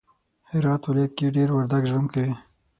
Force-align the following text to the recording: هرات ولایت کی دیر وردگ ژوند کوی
هرات 0.49 0.81
ولایت 0.89 1.11
کی 1.17 1.27
دیر 1.35 1.49
وردگ 1.53 1.83
ژوند 1.89 2.07
کوی 2.13 2.31